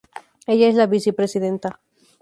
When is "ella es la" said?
0.47-0.87